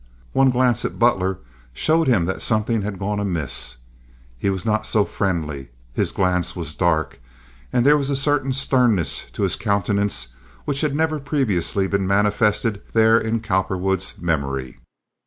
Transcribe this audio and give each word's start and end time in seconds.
One 0.33 0.49
glance 0.49 0.83
at 0.83 0.97
Butler 0.97 1.37
showed 1.73 2.07
him 2.07 2.25
that 2.25 2.41
something 2.41 2.81
had 2.81 2.97
gone 2.97 3.19
amiss. 3.19 3.77
He 4.35 4.49
was 4.49 4.65
not 4.65 4.87
so 4.87 5.05
friendly; 5.05 5.69
his 5.93 6.11
glance 6.11 6.55
was 6.55 6.73
dark, 6.73 7.19
and 7.71 7.85
there 7.85 7.99
was 7.99 8.09
a 8.09 8.15
certain 8.15 8.51
sternness 8.51 9.25
to 9.33 9.43
his 9.43 9.55
countenance 9.55 10.29
which 10.65 10.81
had 10.81 10.95
never 10.95 11.19
previously 11.19 11.85
been 11.87 12.07
manifested 12.07 12.81
there 12.93 13.19
in 13.19 13.41
Cowperwood's 13.41 14.15
memory. 14.17 14.79